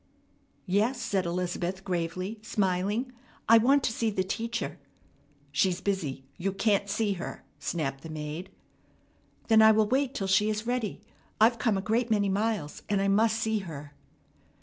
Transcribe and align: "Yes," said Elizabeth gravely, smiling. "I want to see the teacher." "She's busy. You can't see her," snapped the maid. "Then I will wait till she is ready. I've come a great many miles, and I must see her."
"Yes," 0.65 0.99
said 0.99 1.27
Elizabeth 1.27 1.83
gravely, 1.83 2.39
smiling. 2.41 3.11
"I 3.47 3.59
want 3.59 3.83
to 3.83 3.91
see 3.93 4.09
the 4.09 4.23
teacher." 4.23 4.79
"She's 5.51 5.79
busy. 5.79 6.25
You 6.37 6.53
can't 6.53 6.89
see 6.89 7.13
her," 7.21 7.43
snapped 7.59 8.01
the 8.01 8.09
maid. 8.09 8.49
"Then 9.47 9.61
I 9.61 9.71
will 9.71 9.87
wait 9.87 10.15
till 10.15 10.25
she 10.25 10.49
is 10.49 10.65
ready. 10.65 11.01
I've 11.39 11.59
come 11.59 11.77
a 11.77 11.81
great 11.81 12.09
many 12.09 12.29
miles, 12.29 12.81
and 12.89 12.99
I 12.99 13.09
must 13.09 13.37
see 13.37 13.59
her." 13.59 13.93